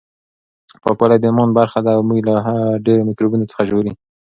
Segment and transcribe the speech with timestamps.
[0.83, 2.33] پاکوالی د ایمان برخه ده او موږ له
[2.85, 3.91] ډېرو میکروبونو څخه ژغوري.